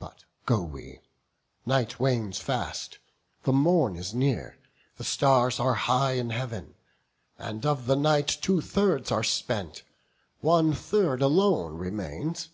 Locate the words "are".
5.60-5.74, 9.12-9.22